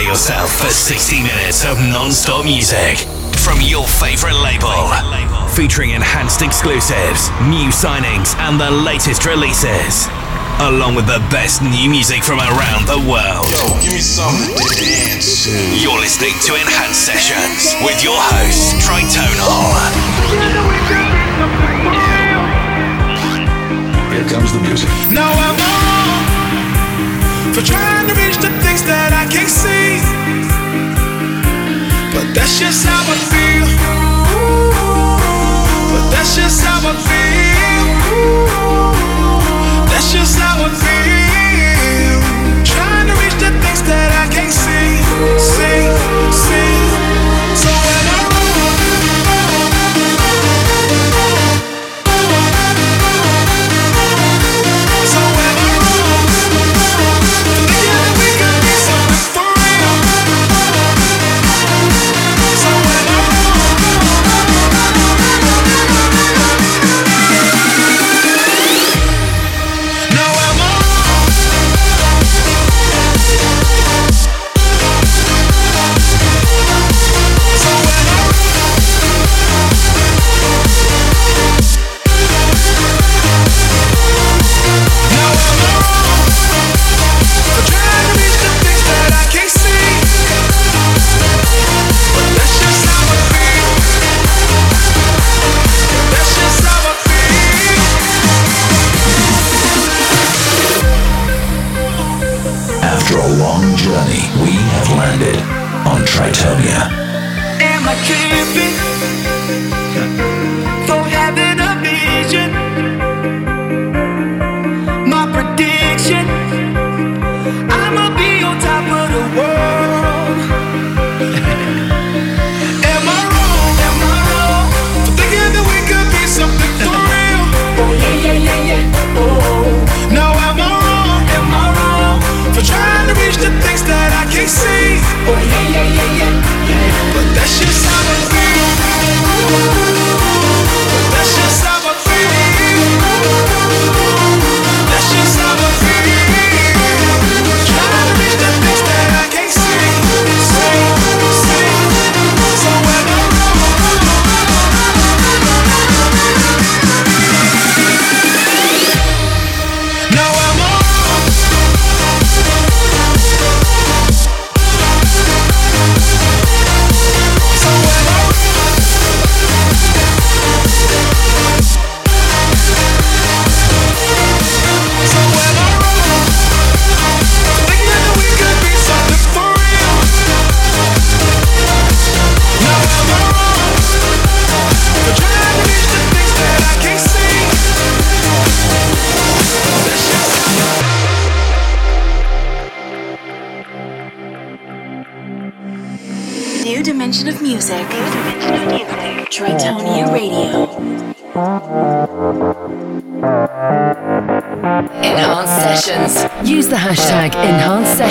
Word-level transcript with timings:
Prepare 0.00 0.16
yourself 0.16 0.56
for 0.56 0.72
60 0.72 1.22
minutes 1.22 1.62
of 1.66 1.76
non-stop 1.76 2.42
music 2.42 3.04
from 3.36 3.60
your 3.60 3.84
favorite 3.86 4.32
label. 4.40 4.72
Featuring 5.52 5.90
enhanced 5.90 6.40
exclusives, 6.40 7.28
new 7.44 7.68
signings, 7.68 8.32
and 8.40 8.58
the 8.58 8.70
latest 8.70 9.26
releases. 9.26 10.08
Along 10.64 10.94
with 10.94 11.04
the 11.04 11.20
best 11.28 11.60
new 11.60 11.90
music 11.90 12.24
from 12.24 12.40
around 12.40 12.88
the 12.88 12.96
world. 13.04 13.44
Yo, 13.52 13.60
give 13.84 13.92
me 13.92 14.00
something 14.00 14.56
to 14.56 14.80
dance 14.80 15.44
to. 15.44 15.52
You're 15.76 16.00
listening 16.00 16.32
to 16.48 16.54
Enhanced 16.56 17.04
Sessions 17.04 17.76
with 17.84 18.00
your 18.02 18.16
host, 18.16 18.80
Tritonal. 18.80 19.68
Here 24.16 24.28
comes 24.32 24.50
the 24.54 24.60
music. 24.64 24.88
Now 25.12 25.28
I'm 25.28 25.60
on 25.60 26.40
for 27.52 27.62
trying 27.62 28.06
to 28.06 28.14
reach 28.14 28.29
the 28.29 28.29
things 28.70 28.82
that 28.84 29.12
I 29.12 29.26
can't 29.26 29.50
see. 29.50 29.98
But 32.14 32.26
that's 32.34 32.58
just 32.60 32.86
how 32.86 33.02
I 33.02 33.16
feel. 33.32 33.66
But 35.92 36.10
that's 36.12 36.36
just 36.36 36.62
how 36.62 36.88
I 36.88 36.94
feel. 36.94 37.09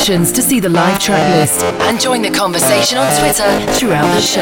Sessions 0.10 0.32
to 0.32 0.42
see 0.42 0.60
the 0.60 0.70
live 0.70 0.98
track 0.98 1.36
list 1.36 1.64
and 1.64 2.02
join 2.02 2.24
the 2.24 2.32
conversation 2.32 2.98
on 2.98 3.06
Twitter 3.20 3.74
throughout 3.74 4.12
the 4.16 4.20
show. 4.20 4.42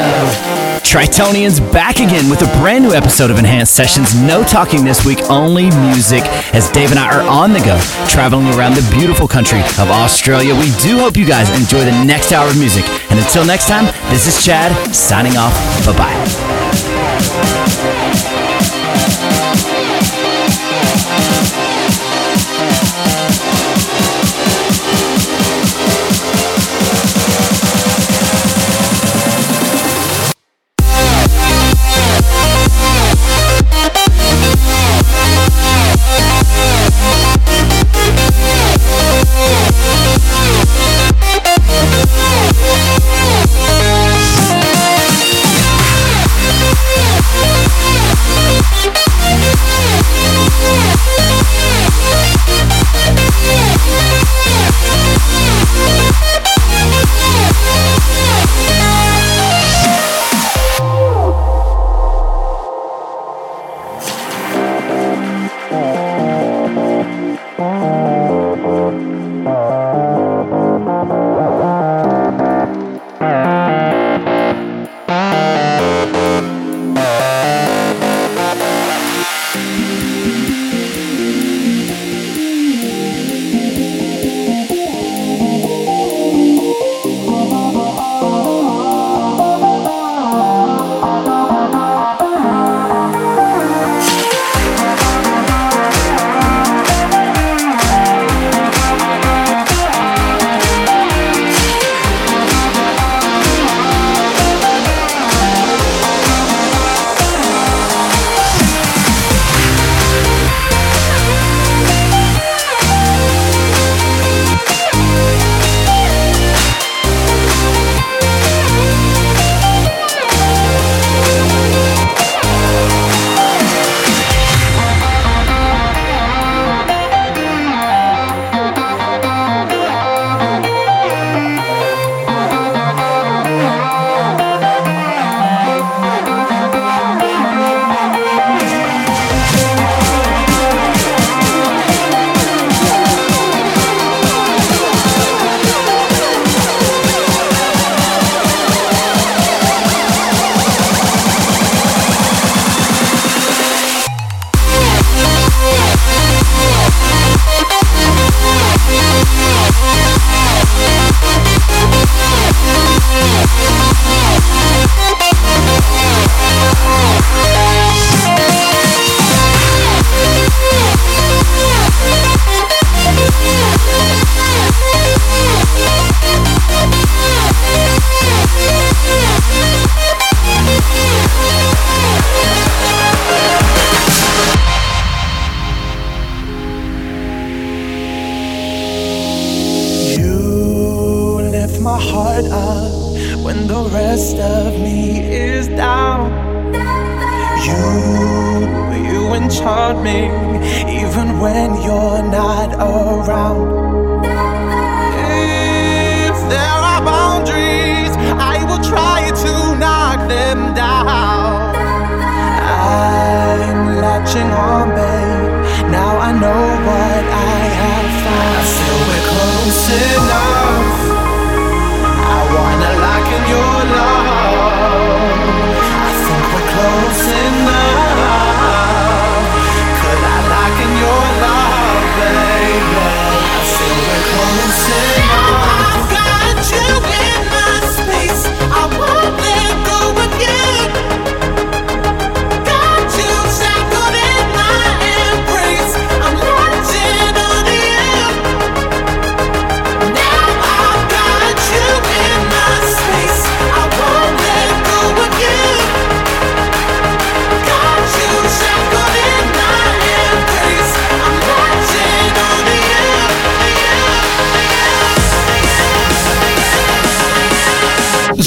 Tritonians 0.80 1.60
back 1.74 1.96
again 1.96 2.30
with 2.30 2.40
a 2.40 2.46
brand 2.58 2.84
new 2.84 2.94
episode 2.94 3.30
of 3.30 3.38
Enhanced 3.38 3.76
Sessions. 3.76 4.14
No 4.14 4.42
talking 4.42 4.82
this 4.82 5.04
week, 5.04 5.20
only 5.28 5.64
music, 5.92 6.22
as 6.54 6.70
Dave 6.70 6.88
and 6.88 6.98
I 6.98 7.14
are 7.14 7.28
on 7.28 7.52
the 7.52 7.58
go, 7.58 7.78
traveling 8.08 8.46
around 8.54 8.76
the 8.76 8.96
beautiful 8.96 9.28
country 9.28 9.60
of 9.60 9.90
Australia. 9.90 10.54
We 10.54 10.70
do 10.80 10.96
hope 11.00 11.18
you 11.18 11.26
guys 11.26 11.50
enjoy 11.50 11.84
the 11.84 12.02
next 12.02 12.32
hour 12.32 12.48
of 12.48 12.58
music. 12.58 12.88
And 13.10 13.18
until 13.18 13.44
next 13.44 13.68
time, 13.68 13.84
this 14.08 14.26
is 14.26 14.42
Chad 14.42 14.72
signing 14.96 15.36
off. 15.36 15.52
Bye 15.84 15.98
bye. 15.98 16.57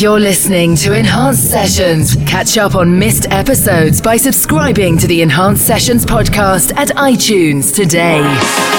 You're 0.01 0.19
listening 0.19 0.75
to 0.77 0.97
Enhanced 0.97 1.51
Sessions. 1.51 2.15
Catch 2.27 2.57
up 2.57 2.73
on 2.73 2.97
missed 2.97 3.27
episodes 3.29 4.01
by 4.01 4.17
subscribing 4.17 4.97
to 4.97 5.05
the 5.05 5.21
Enhanced 5.21 5.67
Sessions 5.67 6.07
podcast 6.07 6.75
at 6.75 6.87
iTunes 6.97 7.71
today. 7.71 8.70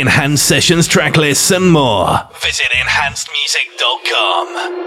enhanced 0.00 0.46
sessions, 0.46 0.88
tracklists, 0.88 1.54
and 1.54 1.70
more. 1.70 2.20
Visit 2.40 2.68
enhancedmusic.com. 2.72 4.77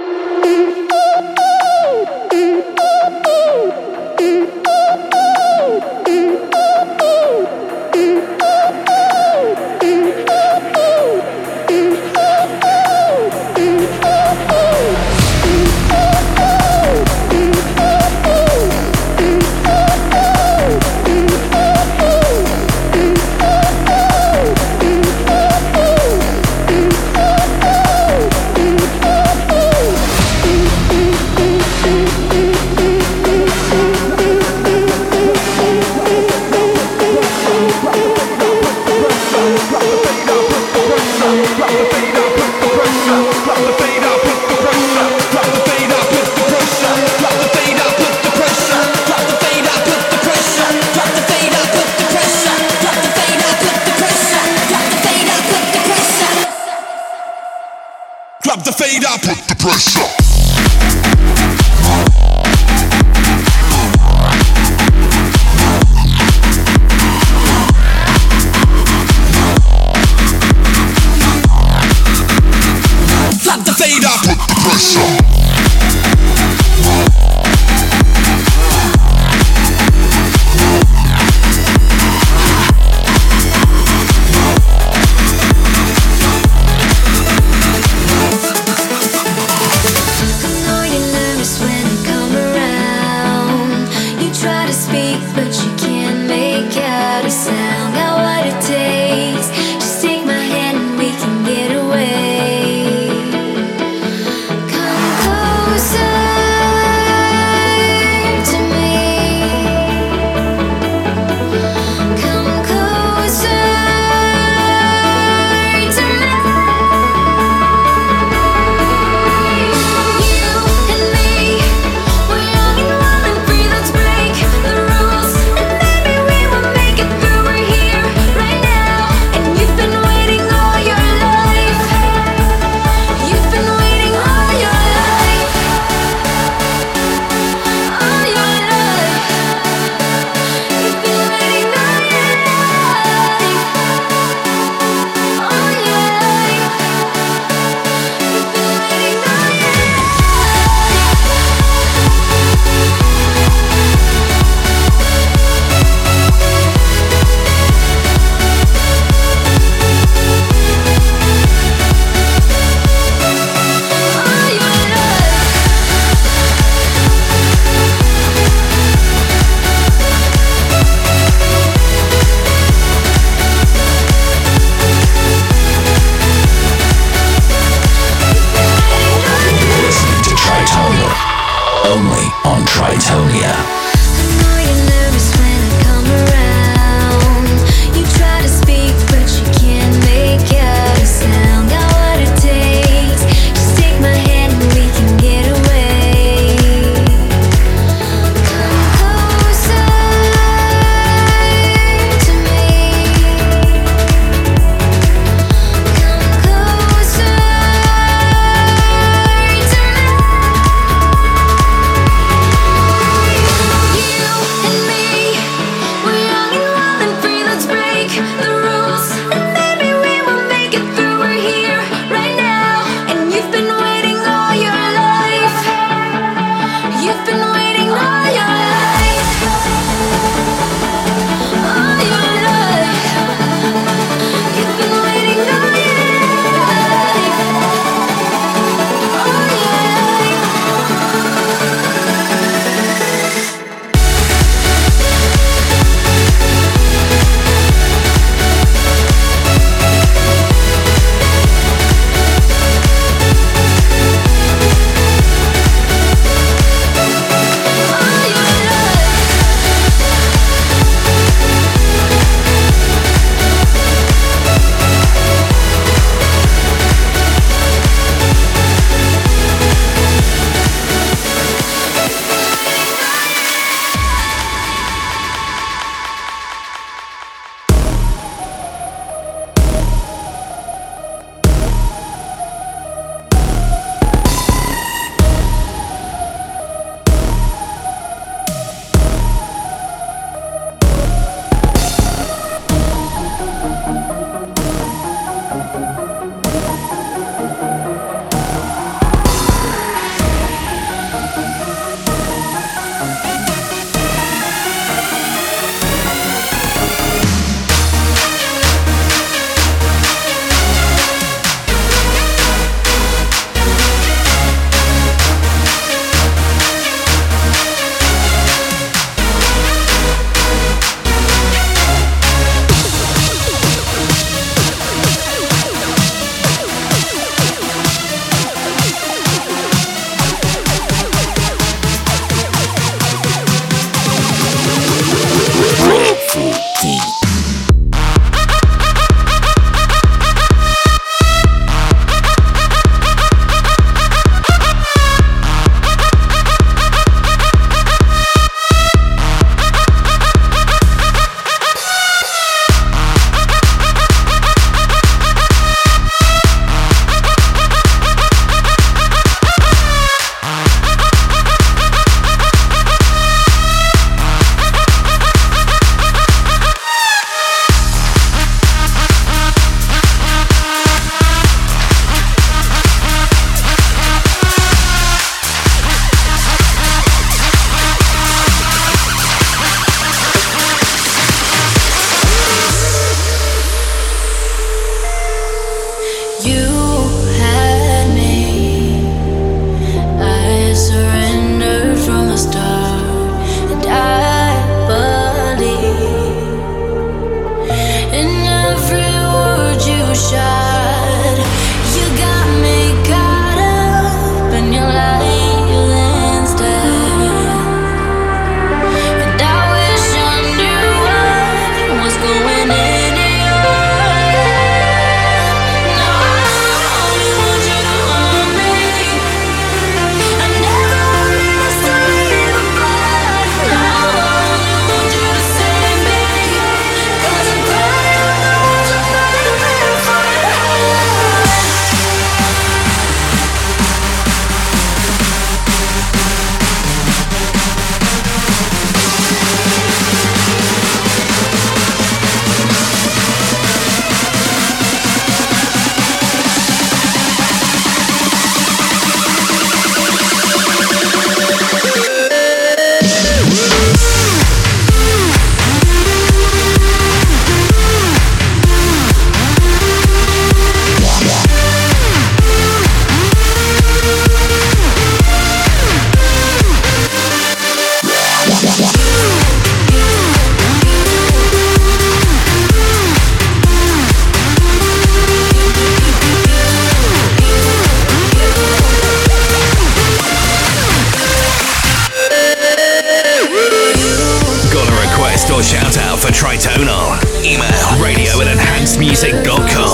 shout 485.61 485.97
out 485.97 486.19
for 486.19 486.29
Tritonal. 486.29 487.21
Email 487.43 488.03
radio 488.03 488.41
at 488.41 488.47
enhancedmusic.com. 488.47 489.90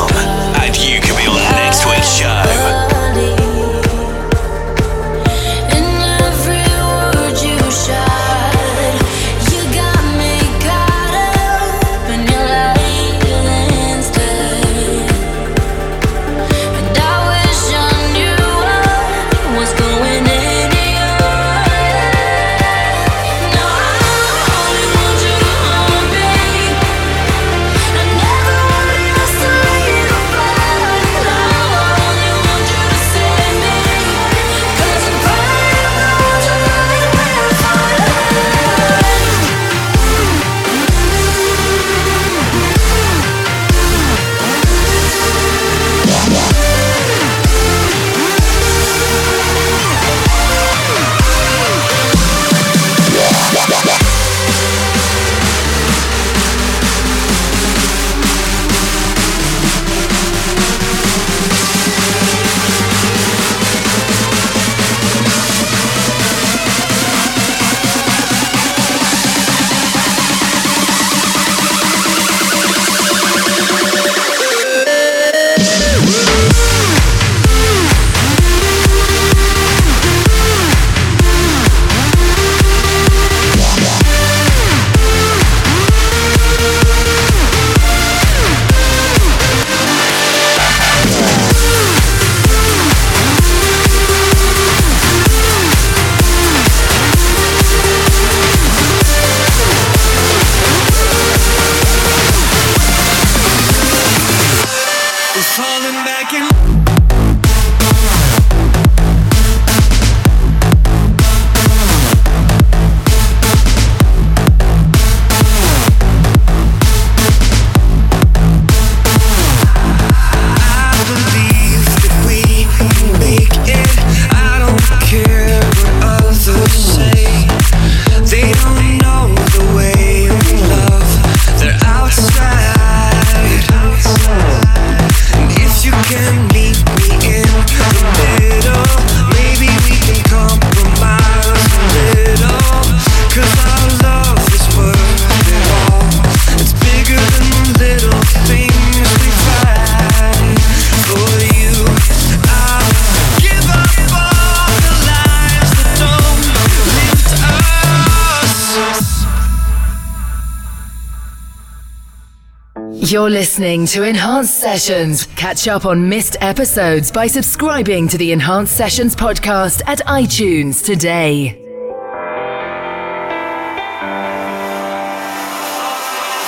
You're 163.09 163.29
listening 163.29 163.85
to 163.87 164.03
Enhanced 164.03 164.59
Sessions. 164.59 165.27
Catch 165.37 165.69
up 165.69 165.85
on 165.85 166.09
missed 166.09 166.35
episodes 166.41 167.09
by 167.09 167.27
subscribing 167.27 168.05
to 168.09 168.17
the 168.17 168.33
Enhanced 168.33 168.75
Sessions 168.75 169.15
podcast 169.15 169.81
at 169.87 169.99
iTunes 169.99 170.83
today. 170.83 171.57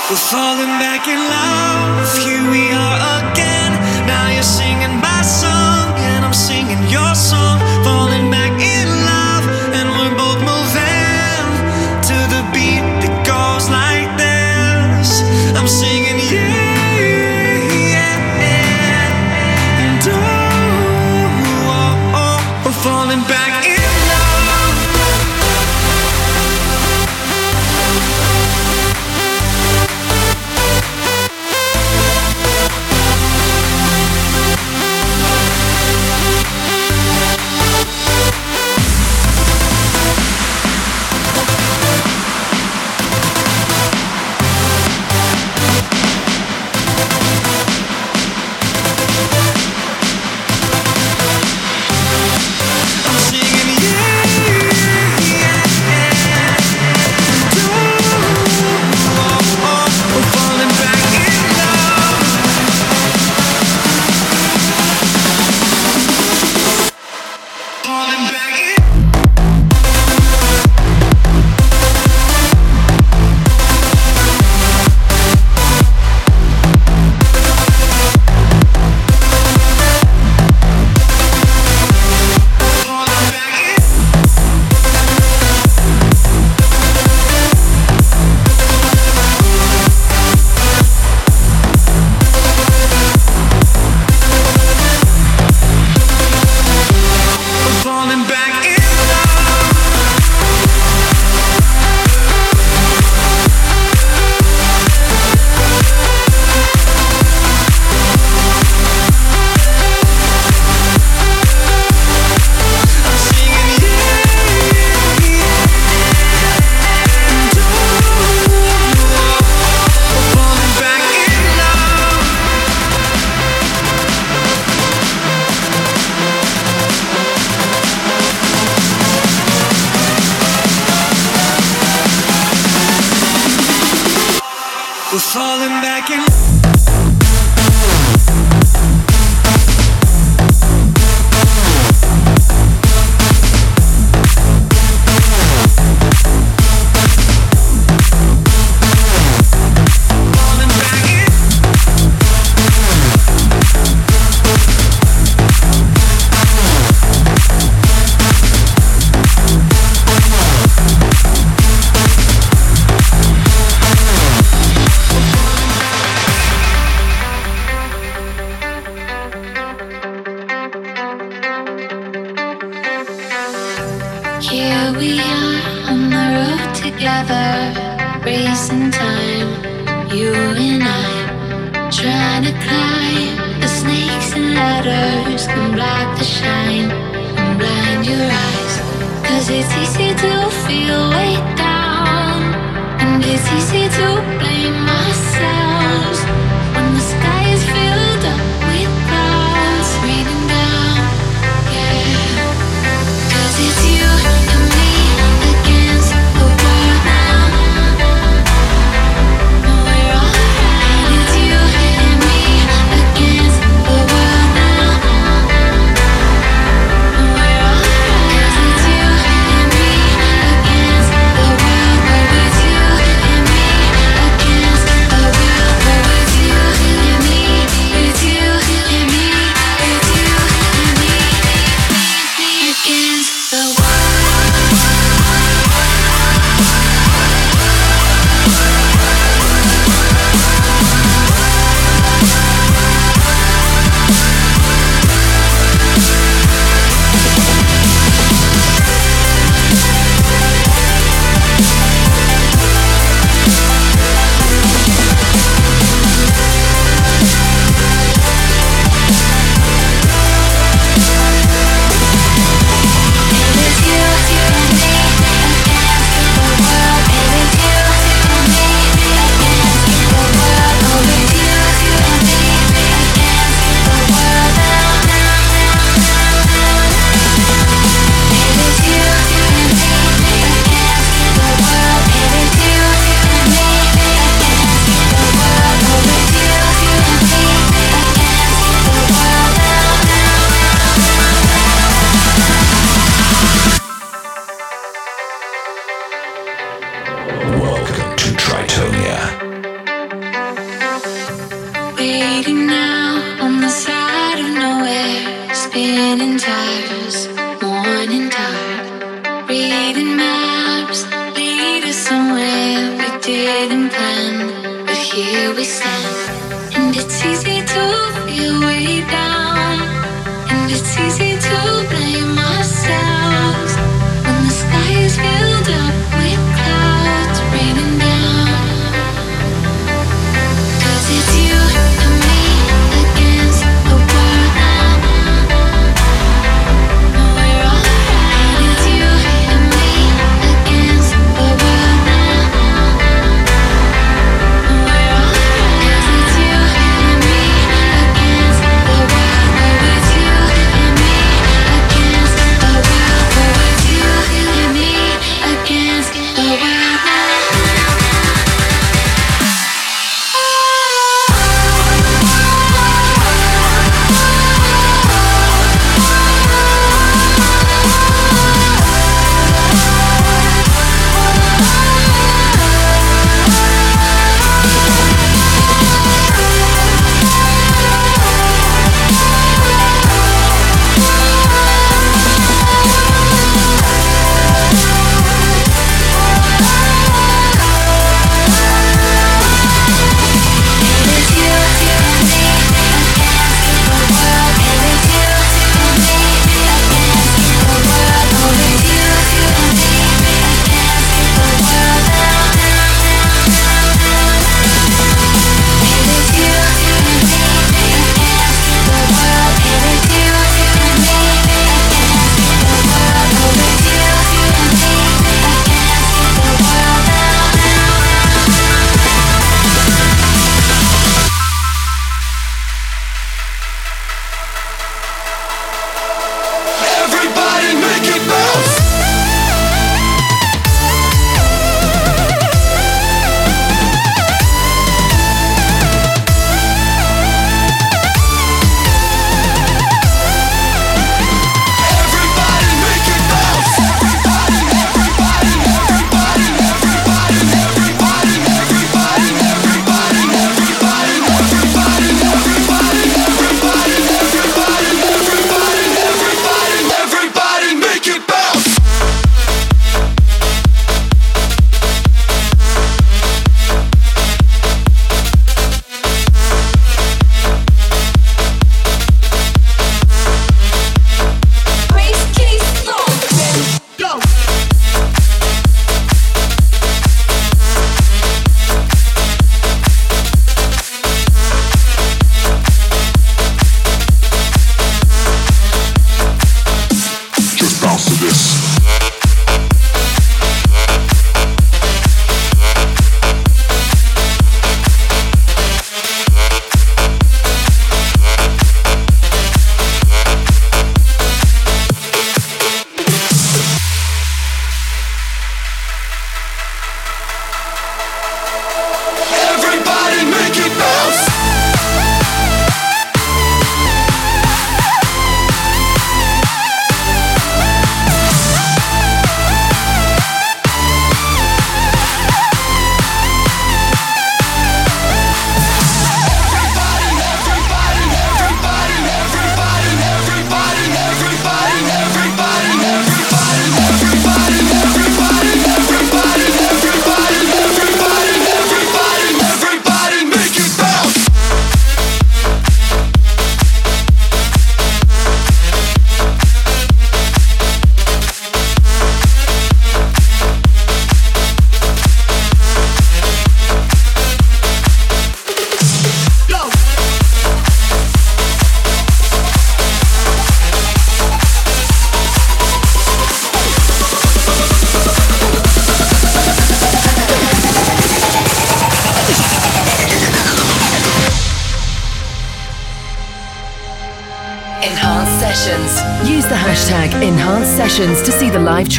We're 0.09 0.17
falling 0.17 0.75
back 0.83 1.07
in 1.07 1.19
love. 1.29 2.17
Here 2.25 2.51
we 2.51 2.71
are 2.73 3.31
again. 3.31 3.48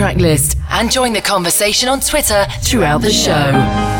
track 0.00 0.16
list 0.16 0.56
and 0.70 0.90
join 0.90 1.12
the 1.12 1.20
conversation 1.20 1.86
on 1.86 2.00
Twitter 2.00 2.46
throughout 2.62 3.02
the 3.02 3.10
show. 3.10 3.99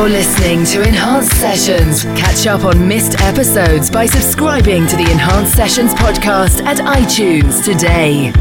You're 0.00 0.08
listening 0.08 0.64
to 0.64 0.80
Enhanced 0.80 1.30
Sessions. 1.36 2.04
Catch 2.18 2.46
up 2.46 2.64
on 2.64 2.88
missed 2.88 3.20
episodes 3.20 3.90
by 3.90 4.06
subscribing 4.06 4.86
to 4.86 4.96
the 4.96 5.02
Enhanced 5.02 5.54
Sessions 5.54 5.92
podcast 5.92 6.62
at 6.62 6.78
iTunes 6.78 7.62
today. 7.62 8.32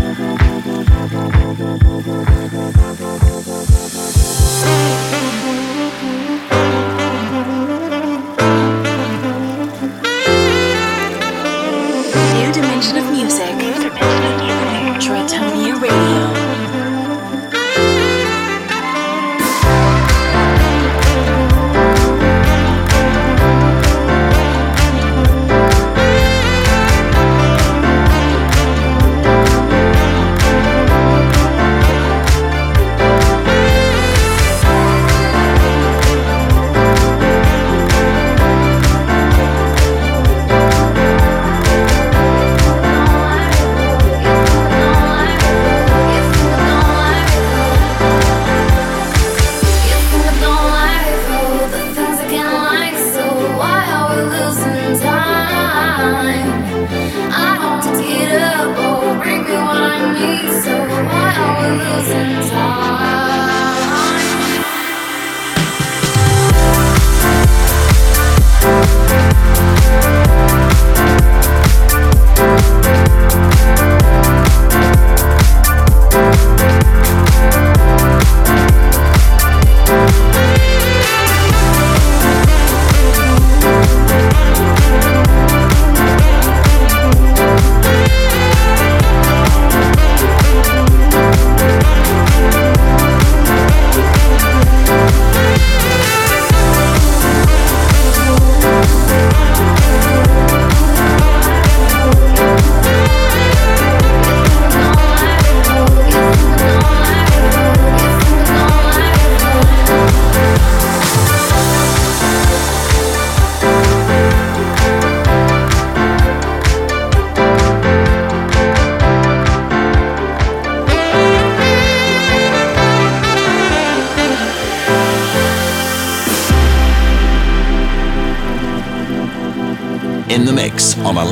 i 56.11 57.57
want 57.61 57.83
to 57.83 58.01
get 58.01 58.29
Time. 62.49 63.48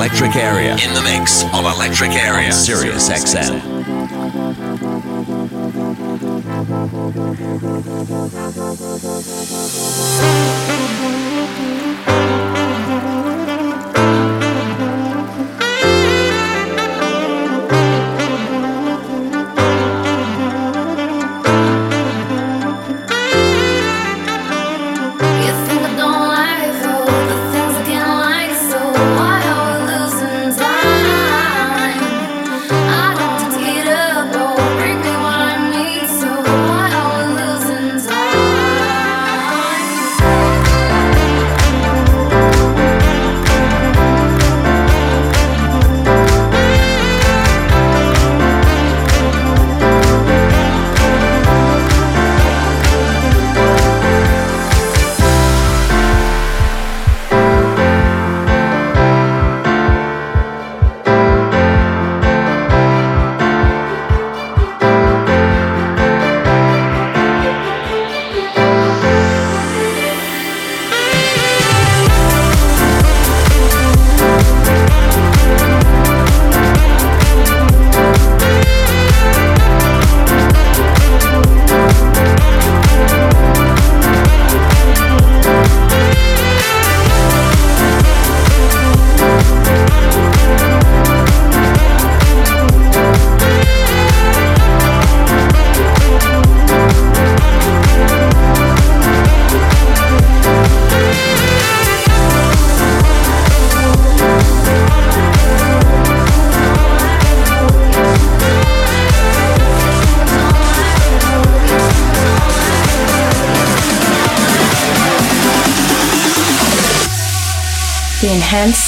Electric 0.08 0.36
Area. 0.36 0.72
In 0.72 0.94
the 0.94 1.02
mix 1.02 1.44
on 1.52 1.66
Electric 1.66 2.12
Area. 2.12 2.50
Sirius 2.50 3.10
XM. 3.10 3.77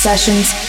sessions 0.00 0.59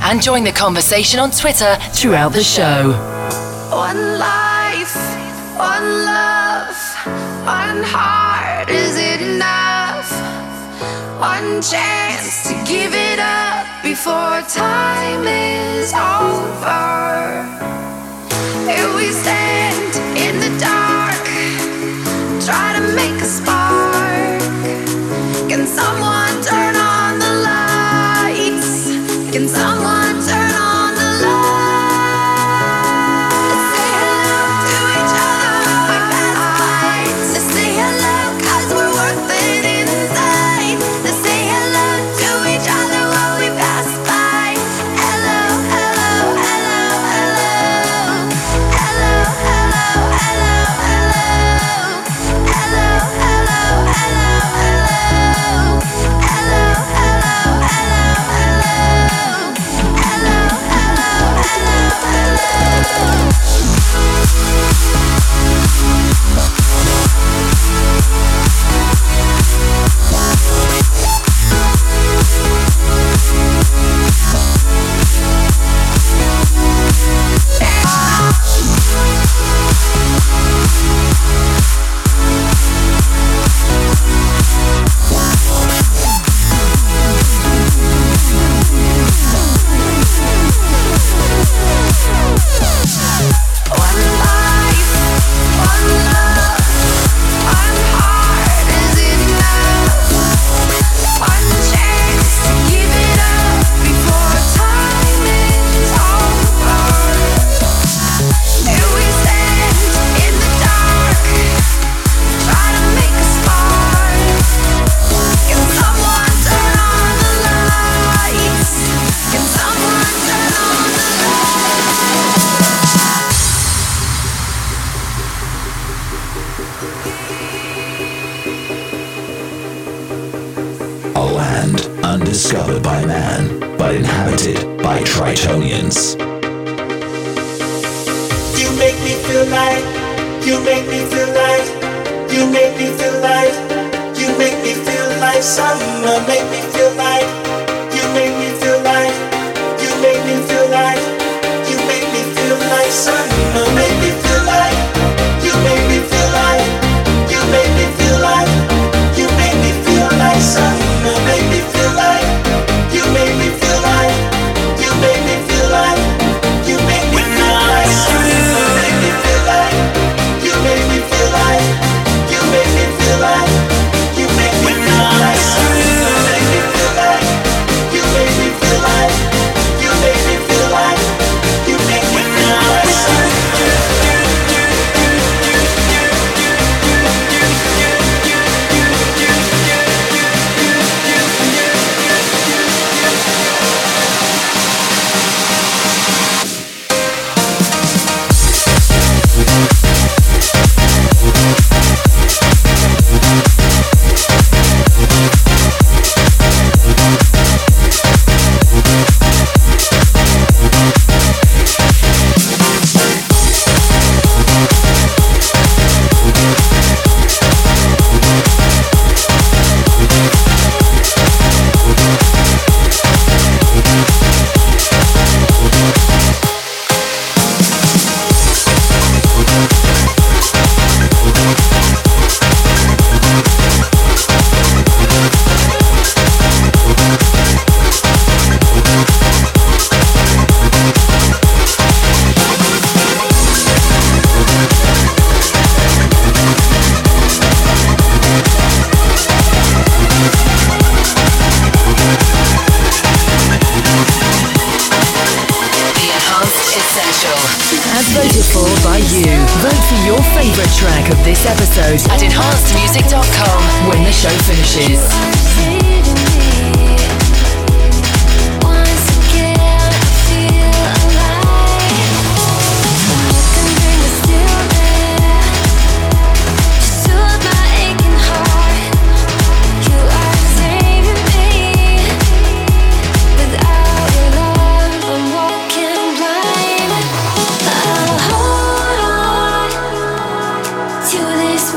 and 0.00 0.22
join 0.22 0.42
the 0.42 0.52
conversation 0.52 1.20
on 1.20 1.30
Twitter 1.30 1.76
throughout 1.92 2.32
the 2.32 2.42
show. 2.42 2.92
One 3.70 4.18
life, 4.18 4.96
one 5.58 6.04
love, 6.04 6.76
one 7.44 7.82
heart, 7.84 8.70
is 8.70 8.96
enough? 9.20 10.10
One 11.20 11.60
chance 11.60 12.48
to 12.48 12.54
give 12.64 12.94
it 12.94 13.18
up 13.18 13.82
before 13.82 14.40
time 14.48 15.26
is 15.26 15.92
over. 15.92 17.44
Here 18.66 18.94
we 18.96 19.12
stand 19.12 19.41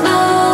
Oh. 0.07 0.44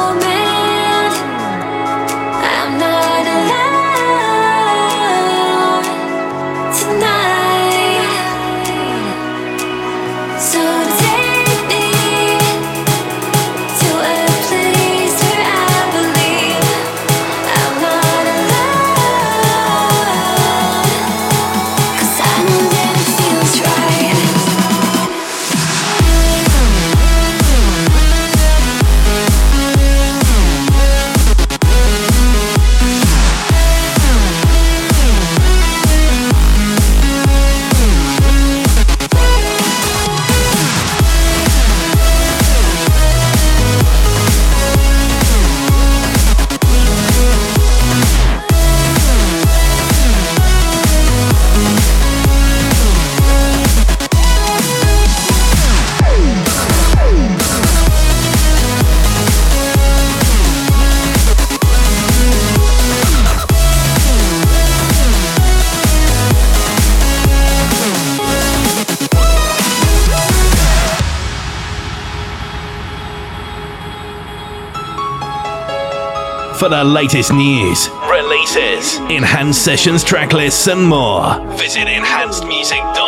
the 76.72 76.84
latest 76.86 77.34
news, 77.34 77.90
releases, 78.10 78.96
enhanced 79.12 79.66
sessions, 79.66 80.06
tracklists, 80.06 80.72
and 80.72 80.82
more, 80.82 81.36
visit 81.58 81.86
enhancedmusic.com. 81.86 83.01